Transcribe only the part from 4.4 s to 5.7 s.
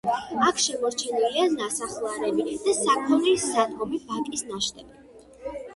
ნაშთები.